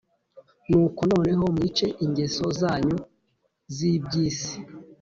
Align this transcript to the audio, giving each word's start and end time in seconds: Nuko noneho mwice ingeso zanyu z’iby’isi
Nuko 0.69 0.99
noneho 1.11 1.43
mwice 1.55 1.85
ingeso 2.05 2.45
zanyu 2.59 2.97
z’iby’isi 3.75 4.57